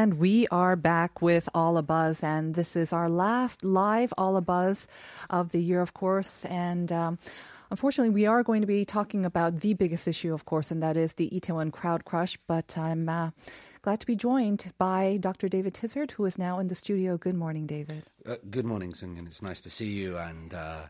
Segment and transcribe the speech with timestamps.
[0.00, 4.38] And we are back with All a Buzz, and this is our last live All
[4.38, 4.88] a Buzz
[5.28, 6.46] of the year, of course.
[6.46, 7.18] And um,
[7.70, 10.96] unfortunately, we are going to be talking about the biggest issue, of course, and that
[10.96, 12.38] is the Itaewon crowd crush.
[12.46, 13.32] But I'm uh,
[13.82, 15.50] glad to be joined by Dr.
[15.50, 17.18] David Tizzard, who is now in the studio.
[17.18, 18.04] Good morning, David.
[18.24, 19.26] Uh, good morning, Sungen.
[19.26, 20.16] It's nice to see you.
[20.16, 20.84] And uh,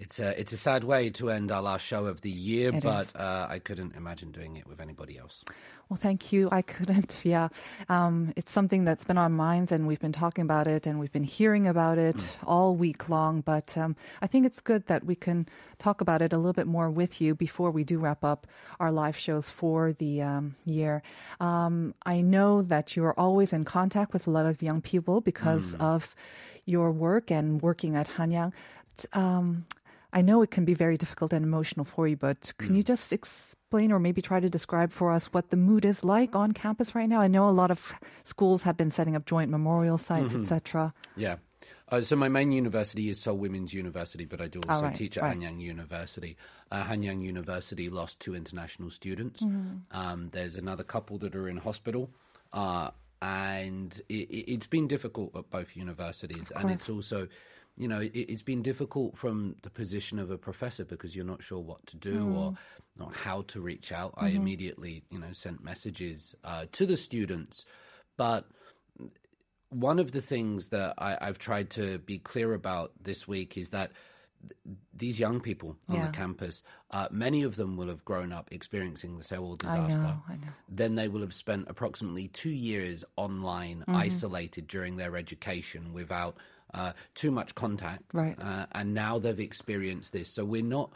[0.00, 2.82] it's a it's a sad way to end our last show of the year, It
[2.82, 5.44] but uh, I couldn't imagine doing it with anybody else.
[5.88, 6.48] Well, thank you.
[6.50, 7.22] I couldn't.
[7.30, 7.48] Yeah.
[7.88, 10.98] Um, it's something that's been on our minds, and we've been talking about it, and
[10.98, 13.42] we've been hearing about it all week long.
[13.42, 15.46] But um, I think it's good that we can
[15.78, 18.46] talk about it a little bit more with you before we do wrap up
[18.80, 21.02] our live shows for the um, year.
[21.40, 25.20] Um, I know that you are always in contact with a lot of young people
[25.20, 26.14] because of
[26.64, 28.52] your work and working at Hanyang.
[30.12, 33.12] I know it can be very difficult and emotional for you, but can you just
[33.12, 36.94] explain or maybe try to describe for us what the mood is like on campus
[36.94, 37.20] right now?
[37.20, 37.94] I know a lot of
[38.24, 40.92] schools have been setting up joint memorial sites, etc.
[41.16, 41.36] Yeah.
[41.88, 45.16] Uh, so my main university is Seoul Women's University, but I do also right, teach
[45.18, 45.36] at right.
[45.38, 46.36] Hanyang University.
[46.70, 49.42] Uh, Hanyang University lost two international students.
[49.42, 49.96] Mm-hmm.
[49.96, 52.10] Um, there's another couple that are in hospital.
[52.52, 52.90] Uh,
[53.22, 56.50] and it, it- it's been difficult at both universities.
[56.56, 57.28] And it's also,
[57.76, 61.42] you know, it, it's been difficult from the position of a professor because you're not
[61.42, 62.56] sure what to do or, Mm.
[63.06, 64.12] or how to reach out.
[64.16, 64.36] I Mm-hmm.
[64.36, 67.64] immediately, you know, sent messages uh, to the students.
[68.18, 68.46] But
[69.70, 73.70] one of the things that I, I've tried to be clear about this week is
[73.70, 73.92] that
[74.42, 76.06] th- these young people on Yeah.
[76.08, 80.02] the campus, uh, many of them will have grown up experiencing the Sewol I disaster.
[80.02, 80.52] know, I know.
[80.68, 83.94] Then they will have spent approximately two years online, Mm-hmm.
[83.96, 86.36] isolated during their education without
[86.74, 88.04] uh, too much contact.
[88.12, 88.36] Right.
[88.40, 90.30] Uh, and now they've experienced this.
[90.30, 90.92] So we're not.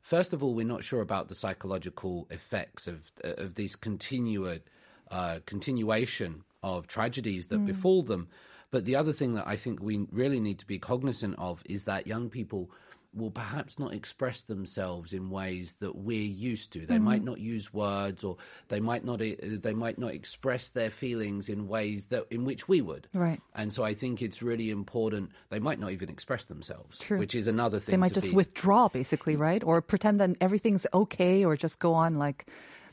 [0.00, 4.62] First of all, we're not sure about the psychological effects of of this continued
[5.10, 8.28] uh, continuation of tragedies that befall them.
[8.70, 11.84] But the other thing that I think we really need to be cognizant of is
[11.84, 12.70] that young people
[13.14, 16.86] will perhaps not express themselves in ways that we're used to.
[16.86, 18.36] They might not use words, or
[18.68, 22.68] they might not uh, they might not express their feelings in ways that in which
[22.68, 23.08] we would.
[23.14, 23.40] Right.
[23.54, 25.32] And so I think it's really important.
[25.48, 27.18] They might not even express themselves, True.
[27.18, 27.92] which is another thing.
[27.92, 29.64] They might just be- withdraw, basically, right?
[29.64, 32.46] Or pretend that everything's okay or just go on like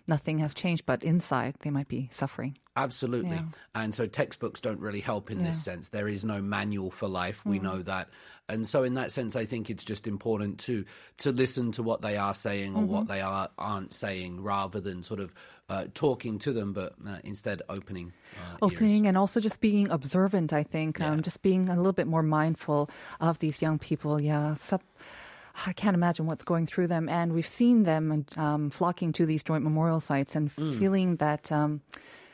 [0.08, 2.58] nothing has changed, but inside they might be suffering.
[2.78, 3.32] Absolutely.
[3.38, 3.44] Yeah.
[3.74, 5.90] And so textbooks don't really help in this sense.
[5.90, 7.42] There is no manual for life.
[7.46, 7.52] Mm.
[7.52, 8.10] We know that.
[8.50, 10.84] And so in that sense I think it's just important to
[11.20, 12.92] to listen to what they are saying or Mm-hmm.
[12.92, 15.34] what they are aren't saying rather than sort of
[15.70, 19.08] uh, talking to them but uh, instead opening uh, opening ears.
[19.08, 22.88] and also just being observant i think um, just being a little bit more mindful
[23.20, 24.54] of these young people yeah
[25.66, 29.44] I can't imagine what's going through them, and we've seen them um, flocking to these
[29.44, 31.82] joint memorial sites and feeling that, um,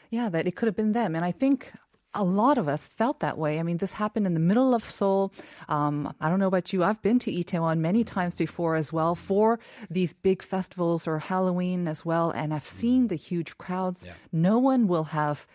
[0.10, 1.16] yeah, that it could have been them.
[1.16, 1.72] And I think
[2.14, 3.60] a lot of us felt that way.
[3.60, 5.32] I mean, this happened in the middle of Seoul.
[5.70, 6.84] Um, I don't know about you.
[6.84, 9.60] I've been to Itaewon many times before as well for
[9.90, 14.06] these big festivals or Halloween as well, and I've seen the huge crowds.
[14.32, 15.48] No one will have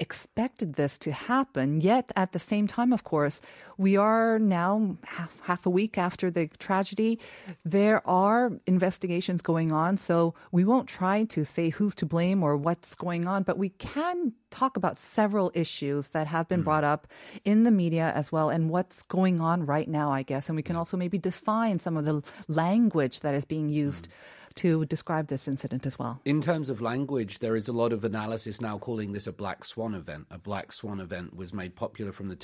[0.00, 1.80] expected this to happen.
[1.80, 3.40] Yet at the same time, of course,
[3.76, 7.18] we are now half, half a week after the tragedy.
[7.64, 9.96] There are investigations going on.
[9.96, 13.70] So we won't try to say who's to blame or what's going on, but we
[13.70, 16.64] can talk about several issues that have been hmm.
[16.64, 17.06] brought up
[17.44, 20.48] in the media as well and what's going on right now, I guess.
[20.48, 24.37] And we can also maybe define some of the language that is being used hmm.
[24.58, 26.20] To describe this incident as well.
[26.24, 29.64] In terms of language, there is a lot of analysis now calling this a black
[29.64, 30.26] swan event.
[30.30, 32.36] A black swan event was made popular from the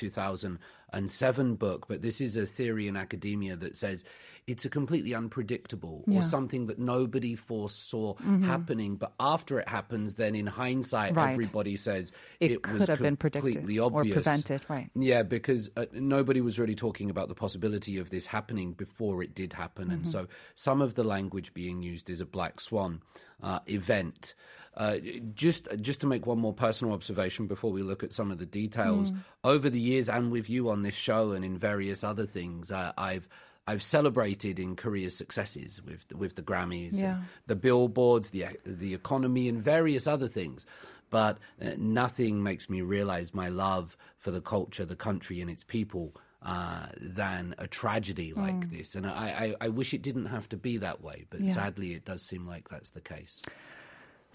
[0.94, 4.04] 2007 book, but this is a theory in academia that says
[4.46, 6.18] it's a completely unpredictable Yeah.
[6.18, 8.96] or something that nobody foresaw happening.
[8.96, 11.32] But after it happens, then in hindsight, Right.
[11.32, 14.90] everybody says It it, could was have been predicted completely or prevented, right.
[14.94, 19.34] Yeah, because uh, nobody was really talking about the possibility of this happening before it
[19.34, 20.10] did happen, and Mm-hmm.
[20.10, 23.00] so some of the language being used is a black swan
[23.42, 24.34] uh, event.
[24.76, 24.96] Uh,
[25.34, 28.46] just just to make one more personal observation before we look at some of the
[28.46, 29.18] details Mm.
[29.44, 32.92] over the years, and with you on this show and in various other things, uh,
[32.96, 33.28] I've
[33.66, 37.16] I've celebrated in Korea's successes with with the Grammys, Yeah.
[37.16, 40.66] and the billboards, the the economy, and various other things.
[41.10, 45.62] but uh, nothing makes me realize my love for the culture, the country, and its
[45.62, 48.96] people uh, than a tragedy like this.
[48.96, 51.52] And I, I, I wish it didn't have to be that way, but Yeah.
[51.52, 53.42] sadly, it does seem like that's the case.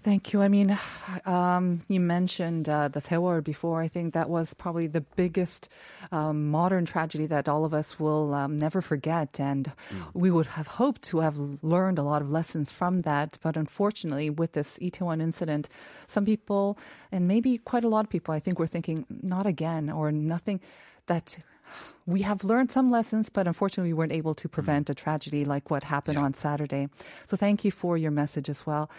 [0.01, 0.41] Thank you.
[0.41, 0.77] I mean,
[1.25, 3.81] um, you mentioned uh, the Sewol before.
[3.81, 5.67] I think that was probably the biggest
[6.11, 9.39] um, modern tragedy that all of us will um, never forget.
[9.39, 9.71] And
[10.13, 13.37] we would have hoped to have learned a lot of lessons from that.
[13.43, 15.67] But unfortunately, with this Itaewon incident,
[16.07, 16.77] some people,
[17.11, 20.61] and maybe quite a lot of people, I think, were thinking, not again, or nothing
[21.07, 21.37] that
[22.05, 25.69] we have learned some lessons, but unfortunately, we weren't able to prevent a tragedy like
[25.69, 26.23] what happened Yeah.
[26.23, 26.87] on Saturday.
[27.27, 28.89] So, thank you for your message as well.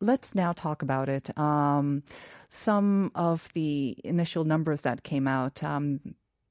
[0.00, 1.36] Let's now talk about it.
[1.36, 2.02] Um,
[2.50, 5.62] some of the initial numbers that came out.
[5.62, 6.00] Um,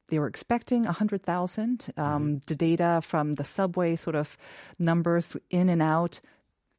[0.10, 1.94] they were expecting 100,000.
[1.98, 4.38] Um, The data from the subway sort of
[4.80, 6.22] numbers in and out,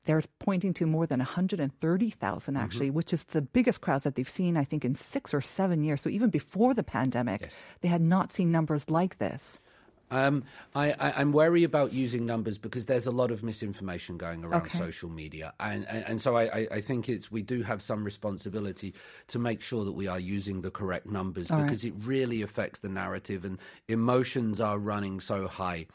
[0.06, 4.56] they're pointing to more than 130,000 actually, which is the biggest crowds that they've seen,
[4.56, 6.00] I think, in six or seven years.
[6.00, 7.42] So even before the pandemic,
[7.82, 9.60] they had not seen numbers like this.
[10.10, 10.44] Um,
[10.74, 14.62] I, I, I'm wary about using numbers because there's a lot of misinformation going around
[14.62, 14.78] Okay.
[14.78, 18.94] social media, and and, and so I, I, think it's we do have some responsibility
[19.28, 21.64] to make sure that we are using the correct numbers All right.
[21.66, 25.86] because it really affects the narrative, and emotions are running so high.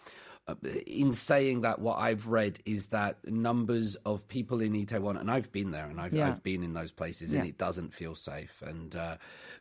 [0.45, 0.56] Uh,
[0.86, 5.54] In saying that, what I've read is that numbers of people in Itaewon, and I've
[5.54, 6.27] been there, and I've, Yeah.
[6.27, 8.62] I've been in those places, and it doesn't feel safe.
[8.62, 9.16] And uh,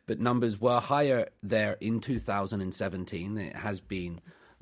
[0.05, 3.37] but numbers were higher there in 2017.
[3.37, 4.19] It has been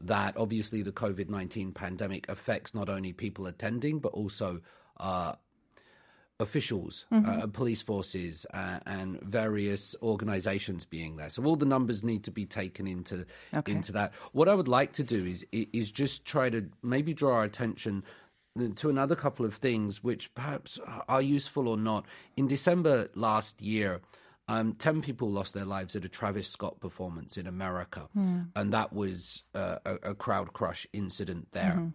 [0.07, 4.61] that obviously the COVID 19 pandemic affects not only people attending, but also
[4.97, 5.33] uh,
[6.39, 11.29] officials, uh, police forces, uh, and various organizations being there.
[11.29, 13.71] So all the numbers need to be taken into Okay.
[13.71, 14.13] into that.
[14.31, 18.03] What I would like to do is is just try to maybe draw our attention
[18.75, 20.77] to another couple of things which perhaps
[21.07, 22.05] are useful or not.
[22.35, 24.01] In December last year,
[24.51, 28.09] um, 10 people lost their lives at a Travis Scott performance in America.
[28.55, 31.91] And that was uh, a, a crowd crush incident there.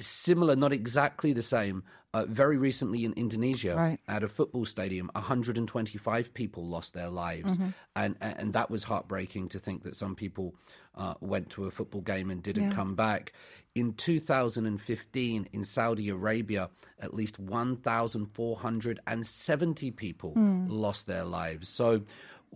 [0.00, 1.82] Similar, not exactly the same,
[2.14, 4.00] uh, very recently in Indonesia Right.
[4.08, 7.58] at a football stadium, 125 people lost their lives.
[7.94, 10.54] And, and that was heartbreaking to think that some people
[10.94, 12.76] uh, went to a football game and didn't Yeah.
[12.76, 13.34] come back.
[13.74, 20.32] In 2015, in Saudi Arabia, at least 1,470 people
[20.68, 21.68] lost their lives.
[21.68, 22.02] So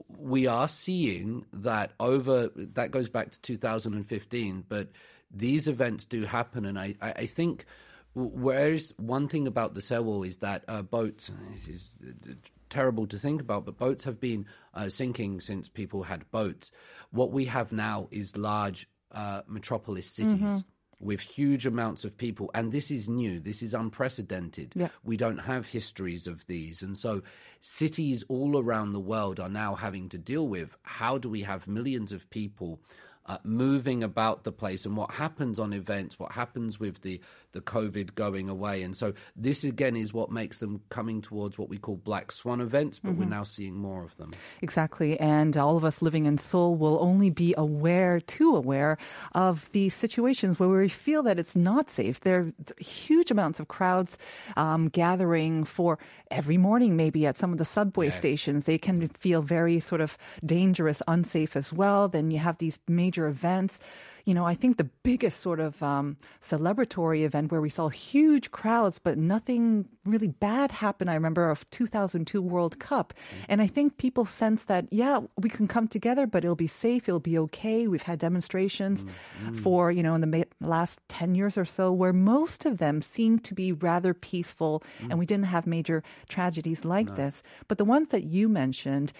[0.09, 4.89] we are seeing that over, that goes back to 2015, but
[5.31, 6.65] these events do happen.
[6.65, 7.65] And I, I, I think.
[8.13, 12.33] Whereas one thing about the Sewol is that uh, boats, this is uh,
[12.69, 16.73] terrible to think about, but boats have been uh, sinking since people had boats.
[17.13, 20.65] What we have now is large uh, metropolis cities.
[21.03, 23.41] With huge amounts of people, and this is new.
[23.41, 24.75] This is unprecedented.
[24.75, 24.89] Yeah.
[25.03, 27.23] We don't have histories of these, and so
[27.63, 31.67] cities all around the world are now having to deal with how do we have
[31.67, 32.83] millions of people
[33.31, 37.21] uh, moving about the place and what happens on events, what happens with the,
[37.53, 38.83] the COVID going away.
[38.83, 42.61] And so this again is what makes them coming towards what we call black swan
[42.61, 44.33] events, but we're now seeing more of them.
[44.63, 45.19] Exactly.
[45.21, 48.99] And all of us living in Seoul will only be aware, too aware
[49.33, 52.19] of these situations where we feel that it's not safe.
[52.21, 54.19] There are huge amounts of crowds
[54.57, 55.99] um, gathering for
[56.33, 58.17] every morning, maybe at some of the subway Yes.
[58.17, 58.65] stations.
[58.65, 62.09] They can feel very sort of dangerous, unsafe as well.
[62.09, 63.79] Then you have these major events.
[64.27, 68.51] You know, I think the biggest sort of um, celebratory event where we saw huge
[68.51, 71.11] crowds, but nothing really bad happened.
[71.11, 73.15] I remember of 2002 World Cup,
[73.49, 77.09] and I think people sense that yeah, we can come together, but it'll be safe,
[77.09, 77.87] it'll be okay.
[77.87, 79.07] We've had demonstrations
[79.55, 83.01] for you know in the ma- last 10 years or so where most of them
[83.01, 87.43] seem to be rather peaceful, and we didn't have major tragedies like this.
[87.69, 89.13] But the ones that you mentioned,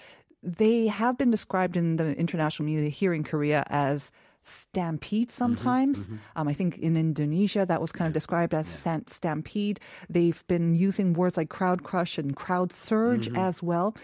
[0.43, 4.11] they have been described in the international media here in Korea as
[4.43, 6.07] stampede mm-hmm, sometimes.
[6.07, 6.17] Mm-hmm.
[6.37, 9.81] Um, I think in Indonesia that was kind of described as stan- stampede.
[10.09, 13.37] They've been using words like crowd crush and crowd surge mm-hmm.
[13.37, 13.95] as well.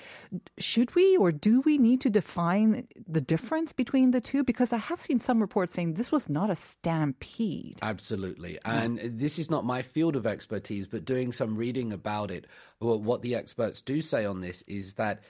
[0.58, 4.44] Should we or do we need to define the difference between the two?
[4.44, 7.78] Because I have seen some reports saying this was not a stampede.
[7.82, 8.58] Absolutely.
[8.64, 12.46] And this is not my field of expertise, but doing some reading about it,
[12.78, 15.20] what the experts do say on this is that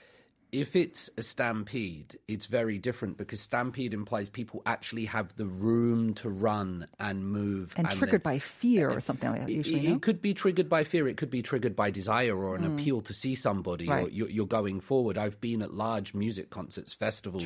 [0.51, 6.13] if it's a stampede, it's very different because stampede implies people actually have the room
[6.15, 7.73] to run and move.
[7.75, 9.87] And, triggered then- by fear or something like that, It- usually.
[9.87, 9.99] It, no?
[9.99, 11.07] could be triggered by fear.
[11.07, 13.87] It could be triggered by desire or an appeal to see somebody.
[13.87, 14.11] Or Right.
[14.11, 15.17] you're, you're going forward.
[15.17, 17.45] I've been at large music concerts, festivals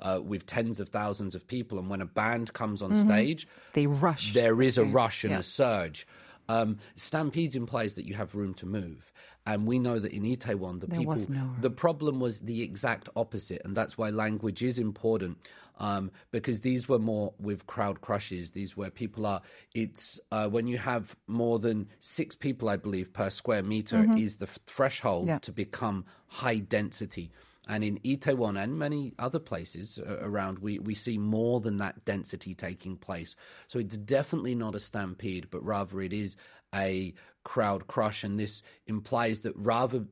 [0.00, 3.86] uh, with tens of thousands of people, and when a band comes on stage, They
[3.86, 4.32] rush.
[4.32, 5.40] there is a rush and Yeah.
[5.40, 6.06] a surge.
[6.50, 9.12] Um, stampedes implies that you have room to move,
[9.48, 13.08] and we know that in Itaewon, the There people, no the problem was the exact
[13.16, 15.38] opposite, and that's why language is important.
[15.80, 18.50] Um, because these were more with crowd crushes.
[18.50, 19.40] These where people are.
[19.74, 24.38] It's uh, when you have more than six people, I believe, per square meter is
[24.38, 25.28] the f- threshold Mm-hmm.
[25.28, 25.38] Yeah.
[25.48, 27.30] to become high density.
[27.68, 32.04] And in Itaewon and many other places uh, around, we, we see more than that
[32.04, 33.36] density taking place.
[33.68, 36.36] So it's definitely not a stampede, but rather it is
[36.74, 37.14] a
[37.48, 38.24] crowd crush.
[38.24, 40.04] And this implies that rather,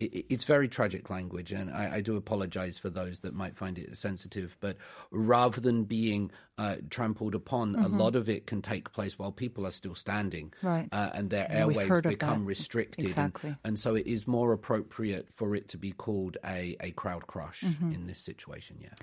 [0.00, 1.52] it, it's very tragic language.
[1.52, 4.56] And I, I do apologize for those that might find it sensitive.
[4.58, 4.76] But
[5.12, 9.64] rather than being uh, trampled upon, a lot of it can take place while people
[9.66, 10.46] are still standing.
[10.58, 10.66] Mm-hmm.
[10.66, 10.88] Right.
[10.90, 13.04] Uh, and their And airwaves become restricted.
[13.04, 13.54] And- Exactly.
[13.64, 17.62] and so it is more appropriate for it to be called a, a crowd crush
[17.62, 17.92] Mm-hmm.
[17.92, 18.94] in this situation, yeah.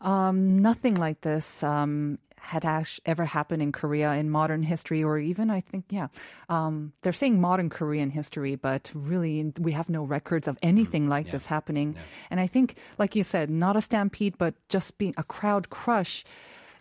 [0.00, 5.16] Um, nothing like this um, had ash- ever happened in Korea in modern history, or
[5.18, 6.08] even I think, yeah,
[6.48, 11.30] um, they're saying modern Korean history, but really we have no records of anything like
[11.30, 11.94] this happening.
[12.30, 16.24] And I think, like you said, not a stampede, but just being a crowd crush.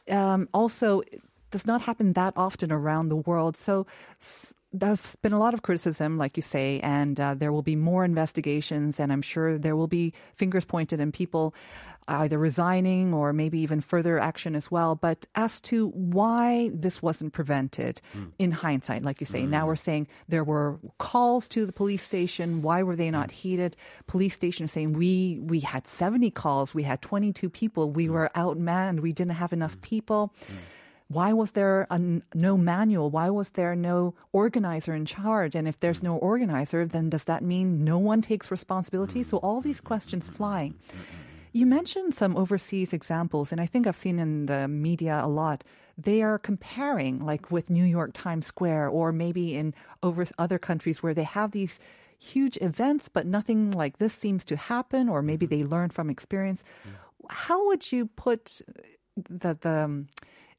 [0.10, 3.56] Um, also, it does not happen that often around the world.
[3.56, 3.86] So
[4.20, 7.76] s- there's been a lot of criticism, like you say, and uh, there will be
[7.76, 11.54] more investigations, and I'm sure there will be fingers pointed and people
[12.08, 14.96] either resigning or maybe even further action as well.
[14.96, 18.26] But as to why this wasn't prevented hmm.
[18.40, 19.68] in hindsight, like you say, now hmm.
[19.68, 22.62] we're saying there were calls to the police station.
[22.62, 23.76] Why were they not heeded?
[24.08, 28.14] Police station is saying we we had 70 calls, we had 22 people, we hmm.
[28.14, 30.34] were outmanned, we didn't have enough people.
[31.12, 32.00] Why was there a,
[32.34, 33.10] no manual?
[33.10, 35.56] Why was there no organizer in charge?
[35.56, 39.22] And if there's no organizer, then does that mean no one takes responsibility?
[39.24, 40.76] So all these questions flying.
[41.54, 45.64] You mentioned some overseas examples, and I think I've seen in the media a lot.
[45.98, 51.04] They are comparing, like with New York Times Square, or maybe in over other countries
[51.04, 51.80] where they have these
[52.18, 55.62] huge events, but nothing like this seems to happen, or maybe mm-hmm.
[55.62, 56.64] they learn from experience.
[57.30, 58.62] How would you put
[59.16, 60.06] the the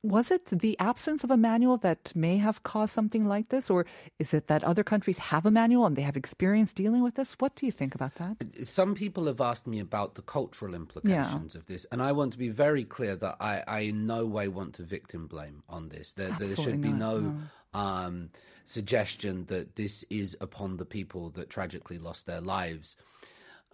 [0.03, 3.87] was it the absence of a manual that may have caused something like this, or
[4.19, 7.35] is it that other countries have a manual and they have experience dealing with this?
[7.39, 8.67] What do you think about that?
[8.67, 12.39] Some people have asked me about the cultural implications of this, and I want to
[12.39, 16.13] be very clear that I, I in no way want to victim blame on this.
[16.15, 17.35] There, there should be not, no
[17.75, 18.31] um,
[18.65, 22.97] suggestion that this is upon the people that tragically lost their lives.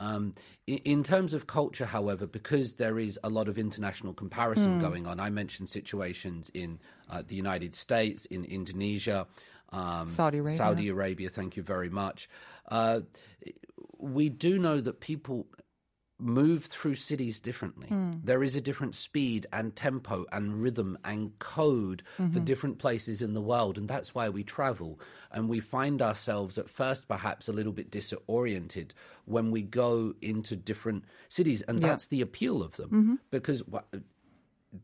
[0.00, 0.34] Um,
[0.66, 5.06] in, in terms of culture, however, because there is a lot of international comparison going
[5.06, 6.78] on, I mentioned situations in
[7.10, 9.26] uh, the United States, in Indonesia,
[9.70, 10.56] um, Saudi Arabia.
[10.56, 11.30] Saudi Arabia.
[11.30, 12.28] Thank you very much.
[12.68, 13.00] Uh,
[13.98, 15.46] we do know that people
[16.18, 17.88] move through cities differently.
[17.88, 18.20] Mm.
[18.24, 22.44] There is a different speed and tempo and rhythm and code for mm-hmm.
[22.44, 23.78] different places in the world.
[23.78, 24.98] And that's why we travel.
[25.30, 28.94] And we find ourselves at first perhaps a little bit disoriented
[29.26, 31.62] when we go into different cities.
[31.62, 33.14] And that's the appeal of them mm-hmm.
[33.30, 33.66] because.
[33.66, 33.82] wha-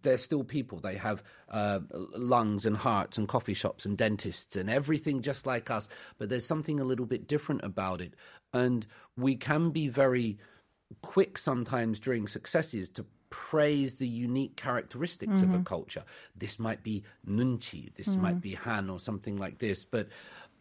[0.00, 0.80] they're still people.
[0.80, 5.70] They have uh, lungs and hearts and coffee shops and dentists and everything just like
[5.70, 5.90] us.
[6.16, 8.14] But there's something a little bit different about it.
[8.54, 10.38] And we can be very
[11.02, 15.62] quick sometimes during successes to praise the unique characteristics of a mm-hmm.
[15.64, 16.04] culture.
[16.36, 18.22] This might be nunchi, this mm-hmm.
[18.22, 19.84] might be han or something like this.
[19.84, 20.08] But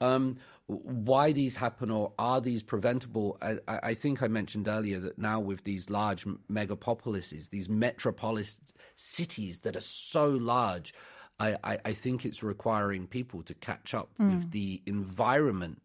[0.02, 3.38] um, why these happen or are these preventable?
[3.42, 8.60] I, I think I mentioned earlier that now with these large megapolises, these metropolis
[8.96, 10.94] cities that are so large,
[11.40, 14.52] I, I, I think it's requiring people to catch up with mm.
[14.52, 15.82] the environment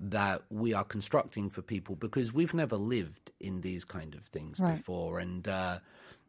[0.00, 4.60] that we are constructing for people because we've never lived in these kind of things
[4.60, 4.76] Right.
[4.76, 5.78] before, and uh,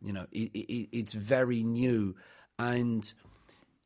[0.02, 2.16] you know it, it, it's very new,
[2.58, 3.12] and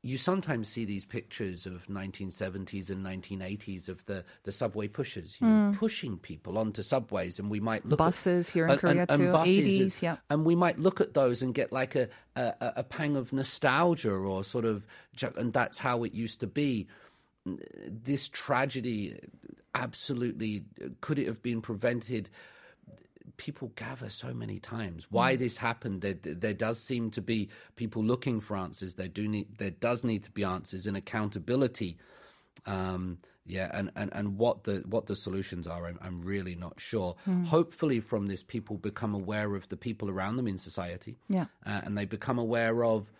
[0.05, 5.47] you sometimes see these pictures of 1970s and 1980s of the, the subway pushers, you
[5.47, 7.99] know, pushing people onto subways, and we might look.
[7.99, 10.17] Buses at, here in Korea too, buses, 80s, yeah.
[10.29, 14.11] and we might look at those and get like a, a, a pang of nostalgia
[14.11, 14.85] or sort of,
[15.37, 16.87] and that's how it used to be.
[17.45, 19.19] This tragedy,
[19.75, 20.63] absolutely,
[21.01, 22.29] could it have been prevented?
[23.37, 25.07] People gather so many times.
[25.09, 26.01] Why this happened?
[26.01, 28.95] There, there does seem to be people looking for answers.
[28.95, 31.97] There do need, there does need to be answers and accountability.
[32.65, 36.79] Um, yeah, and, and, and what the what the solutions are, I'm, I'm really not
[36.79, 37.15] sure.
[37.47, 41.45] Hopefully, from this, people become aware of the people around them in society, Yeah.
[41.65, 43.11] uh, and they become aware of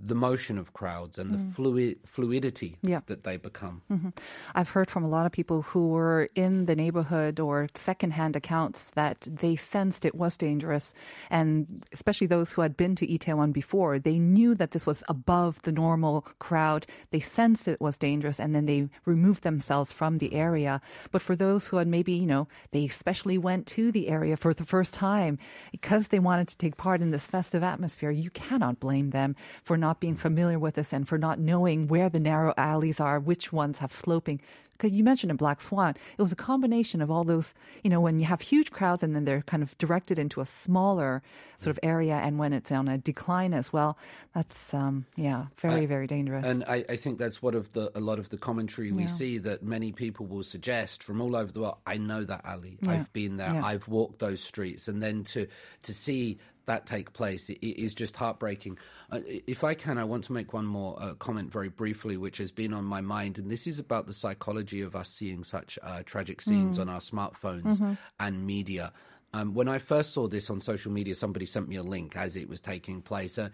[0.00, 1.52] the motion of crowds and the mm.
[1.54, 3.00] fluid fluidity Yeah.
[3.06, 3.82] that they become.
[3.90, 4.10] Mm-hmm.
[4.54, 8.90] I've heard from a lot of people who were in the neighborhood or secondhand accounts
[8.92, 10.94] that they sensed it was dangerous.
[11.30, 15.62] And especially those who had been to Itaewon before, they knew that this was above
[15.62, 16.86] the normal crowd.
[17.10, 20.80] They sensed it was dangerous and then they removed themselves from the area.
[21.12, 24.52] But for those who had maybe, you know, they especially went to the area for
[24.52, 25.38] the first time
[25.70, 29.76] because they wanted to take part in this festive atmosphere, you cannot blame them for
[29.84, 33.52] not being familiar with this and for not knowing where the narrow alleys are, which
[33.52, 34.40] ones have sloping.
[34.76, 38.00] Because you mentioned in Black Swan, it was a combination of all those, you know,
[38.00, 41.22] when you have huge crowds and then they're kind of directed into a smaller
[41.58, 43.96] sort of area, and when it's on a decline as well,
[44.34, 46.44] that's um, yeah, very very dangerous.
[46.44, 49.08] And I, I think that's what of the a lot of the commentary we Yeah.
[49.20, 51.78] see that many people will suggest from all over the world.
[51.86, 52.76] I know that alley.
[52.82, 52.90] Yeah.
[52.94, 53.54] I've been there.
[53.54, 53.64] Yeah.
[53.64, 55.46] I've walked those streets, and then to
[55.86, 58.78] to see that take place it, is just heartbreaking.
[59.10, 62.38] Uh, if I can, I want to make one more uh, comment very briefly, which
[62.38, 65.78] has been on my mind, and this is about the psychology of us seeing such
[65.82, 68.92] uh, tragic scenes on our smartphones and media.
[69.34, 72.36] Um, when I first saw this on social media, somebody sent me a link as
[72.36, 73.36] it was taking place.
[73.36, 73.48] Uh,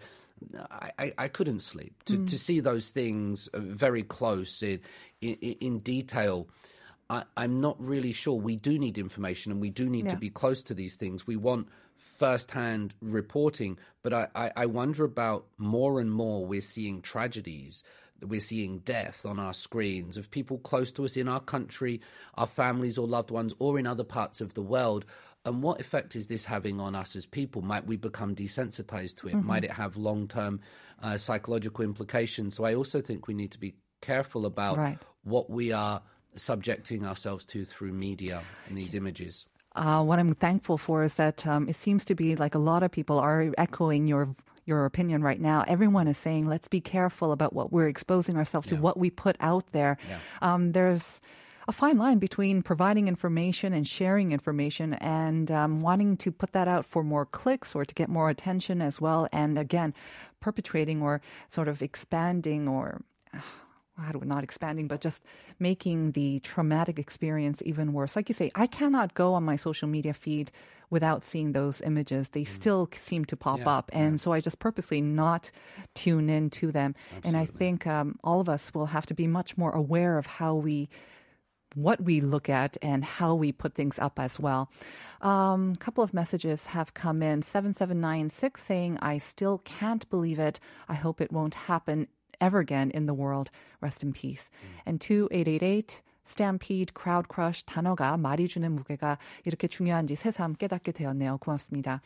[0.69, 4.79] I, I, I couldn't sleep to, to see those things uh, very close in,
[5.21, 6.47] in, in detail.
[7.11, 8.35] I, I'm not really sure.
[8.39, 10.11] We do need information and we do need Yeah.
[10.11, 11.27] to be close to these things.
[11.27, 11.67] We want
[12.21, 17.83] first-hand reporting, but I, I, I wonder about more and more we're seeing tragedies.
[18.21, 21.99] We're seeing death on our screens of people close to us in our country,
[22.35, 25.05] our families or loved ones, or in other parts of the world.
[25.43, 27.63] And what effect is this having on us as people?
[27.63, 29.35] Might we become desensitized to it?
[29.43, 30.59] Might it have long term
[31.01, 32.55] uh, psychological implications?
[32.55, 34.99] So I also think we need to be careful about Right.
[35.23, 36.03] what we are
[36.35, 39.45] subjecting ourselves to through media and these images.
[39.73, 42.83] Uh, what I'm thankful for is that um, it seems to be like a lot
[42.83, 44.29] of people are echoing your
[44.65, 45.63] your opinion right now.
[45.67, 49.35] Everyone is saying, let's be careful about what we're exposing ourselves to, what we put
[49.39, 49.97] out there.
[50.41, 51.19] Um, there's
[51.67, 56.67] a fine line between providing information and sharing information and um, wanting to put that
[56.67, 59.27] out for more clicks or to get more attention as well.
[59.31, 59.93] And again,
[60.39, 63.01] perpetrating or sort of expanding or
[64.01, 65.23] how do we not expanding, but just
[65.59, 68.15] making the traumatic experience even worse.
[68.15, 70.51] Like you say, I cannot go on my social media feed
[70.89, 72.29] without seeing those images.
[72.29, 73.63] They still seem to pop Mm.
[73.63, 73.89] Yeah, up.
[73.93, 75.51] And so I just purposely not
[75.95, 76.95] tune in to them.
[77.23, 80.25] And I think um, all of us will have to be much more aware of
[80.25, 80.89] how we
[81.73, 84.69] what we look at and how we put things up as well.
[85.21, 87.41] A um, couple of messages have come in.
[87.41, 90.59] 7796 saying, I still can't believe it.
[90.89, 92.07] I hope it won't happen
[92.40, 93.50] ever again in the world.
[93.80, 94.50] Rest in peace.
[94.84, 101.38] And 2888 stampede, crowd crush 단어가 말이 주는 무게가 이렇게 중요한지 새삼 깨닫게 되었네요.
[101.38, 102.00] 고맙습니다.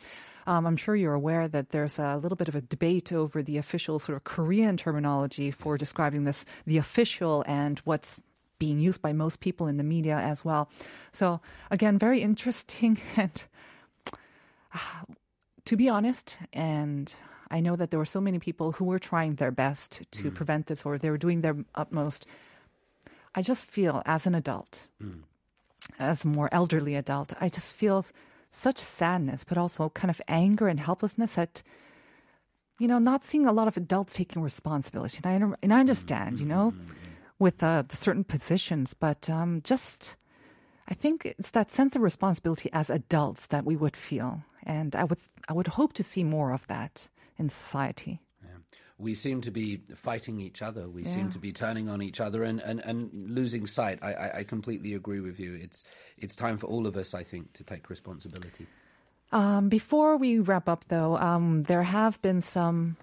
[0.46, 3.56] Um, I'm sure you're aware that there's a little bit of a debate over the
[3.56, 8.22] official sort of Korean terminology for describing this, the official and what's
[8.58, 10.68] being used by most people in the media as well.
[11.12, 13.44] So again, very interesting and
[15.64, 17.14] to be honest, and
[17.49, 20.35] I know that there were so many people who were trying their best to mm.
[20.35, 22.25] prevent this or they were doing their utmost.
[23.35, 25.21] I just feel as an adult, mm.
[25.99, 28.05] as a more elderly adult, I just feel
[28.51, 31.61] such sadness, but also kind of anger and helplessness at,
[32.79, 35.19] you know, not seeing a lot of adults taking responsibility.
[35.23, 36.73] And I, and I mm, understand, you know,
[37.37, 40.15] with uh, the certain positions, but um, just
[40.87, 45.03] I think it's that sense of responsibility as adults that we would feel, and I
[45.03, 48.19] would I would hope to see more of that in society.
[48.97, 50.87] we seem to be fighting each other.
[50.87, 53.99] We seem to be turning on each other and, and, and losing sight.
[54.01, 55.53] I, I, I completely agree with you.
[55.55, 55.83] It's
[56.17, 58.67] it's time for all of us, I think, to take responsibility.
[59.31, 62.95] Um, before we wrap up, though, um, there have been some,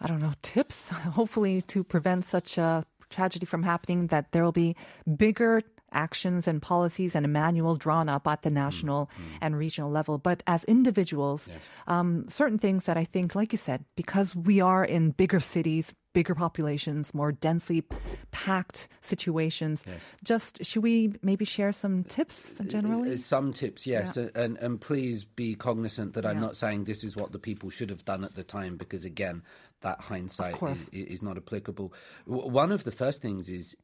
[0.00, 4.52] I don't know, tips, hopefully, to prevent such a tragedy from happening, that there will
[4.52, 4.76] be
[5.16, 10.18] bigger actions and policies and a manual drawn up at the national and regional level.
[10.18, 11.48] But as individuals,
[11.86, 15.94] um, certain things that I think, like you said, because we are in bigger cities,
[16.12, 17.84] bigger populations, more densely
[18.32, 19.84] packed situations,
[20.24, 23.14] just should we maybe share some tips generally?
[23.14, 27.16] Uh, Some tips, yes, and and please be cognizant that I'm not saying this is
[27.16, 29.42] what the people should have done at the time, because again,
[29.82, 31.92] that hindsight is, is not applicable.
[32.26, 33.76] One of the first things is,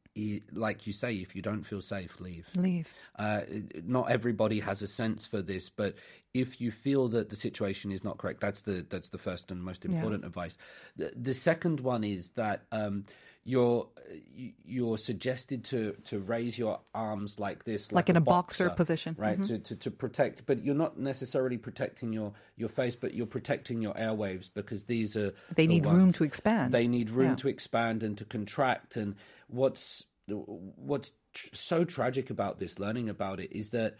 [0.53, 2.47] like you say, if you don't feel safe, leave.
[2.55, 2.93] Leave.
[3.17, 3.41] Uh,
[3.83, 5.95] not everybody has a sense for this, but
[6.33, 9.63] if you feel that the situation is not correct, that's the that's the first and
[9.63, 10.57] most important advice.
[10.95, 13.05] The, the second one is that um,
[13.47, 13.87] you're
[14.35, 18.69] you- you're suggested to to raise your arms like this, Like in a a boxer
[18.69, 19.13] position.
[19.13, 19.21] Mm-hmm.
[19.21, 19.43] right?
[19.45, 23.81] To, to to protect, but you're not necessarily protecting your your face, but you're protecting
[23.81, 26.73] your airwaves because these are They the need room to expand.
[26.73, 27.35] They need room Yeah.
[27.35, 28.97] to expand and to contract.
[28.97, 29.15] And
[29.47, 33.95] what's what's tr- so tragic about this, learning about it, is that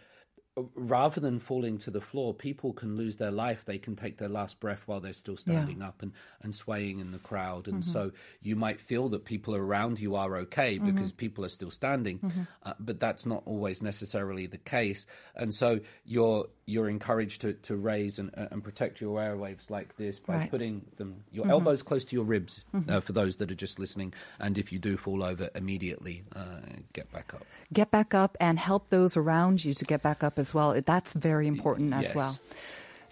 [0.74, 3.64] rather than falling to the floor, people can lose their life.
[3.64, 7.10] They can take their last breath while they're still standing up and, and swaying in
[7.10, 7.68] the crowd.
[7.68, 7.90] And mm-hmm.
[7.90, 10.86] so you might feel that people around you are okay mm-hmm.
[10.86, 12.42] because people are still standing, mm-hmm.
[12.62, 15.06] uh, but that's not always necessarily the case.
[15.34, 19.96] And so you're you're encouraged to, to raise and, uh, and protect your airwaves like
[19.96, 20.50] this by Right.
[20.50, 24.12] putting them your elbows close to your ribs uh, for those that are just listening.
[24.38, 26.42] And if you do fall over, immediately uh,
[26.92, 27.44] get back up.
[27.72, 30.78] Get back up and help those around you to get back up as well.
[30.84, 32.14] That's very important as Yes.
[32.14, 32.38] well.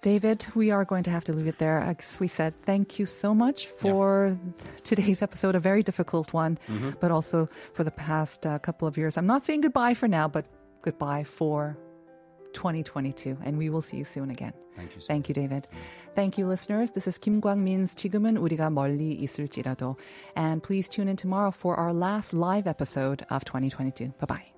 [0.02, 1.78] David, we are going to have to leave it there.
[1.78, 4.38] As we said, thank you so much for
[4.84, 6.90] today's episode, a very difficult one, Mm-hmm.
[7.00, 9.16] but also for the past uh, couple of years.
[9.16, 10.44] I'm not saying goodbye for now, but
[10.82, 11.76] goodbye for
[12.55, 13.37] 2022.
[13.43, 14.53] And we will see you soon again.
[14.75, 15.67] Thank you so Thank you, David.
[16.15, 16.91] Thank you, listeners.
[16.91, 19.97] This is Kim Kwang-min's 지금은 우리가 멀리 있을지라도.
[20.35, 24.13] And please tune in tomorrow for our last live episode of 2022.
[24.19, 24.54] Bye-bye.